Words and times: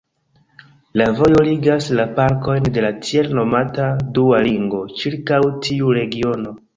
La 1.01 1.05
vojo 1.17 1.41
ligas 1.49 1.89
la 1.99 2.05
parkojn 2.15 2.69
de 2.77 2.85
la 2.85 2.89
tiel 3.09 3.29
nomata 3.41 3.85
"dua 4.19 4.39
ringo" 4.47 4.81
ĉirkaŭ 5.03 5.41
tiu 5.67 5.93
regiono. 5.99 6.55